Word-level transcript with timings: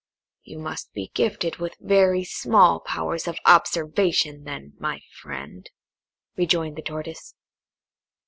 "You 0.41 0.57
must 0.57 0.91
be 0.93 1.11
gifted 1.13 1.57
with 1.57 1.75
very 1.79 2.23
small 2.23 2.79
powers 2.79 3.27
of 3.27 3.37
observation 3.45 4.45
then, 4.45 4.73
my 4.79 5.01
friend," 5.21 5.69
rejoined 6.35 6.75
the 6.75 6.81
Tortoise. 6.81 7.35